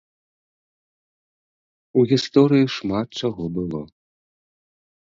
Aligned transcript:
У 2.01 2.07
гісторыі 2.13 2.65
шмат 2.79 3.07
чаго 3.23 3.43
было. 3.61 3.81